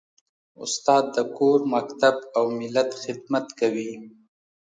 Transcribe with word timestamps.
استاد 0.63 1.03
د 1.15 1.17
کور، 1.37 1.59
مکتب 1.75 2.15
او 2.37 2.45
ملت 2.59 2.89
خدمت 3.03 3.45
کوي. 3.59 3.91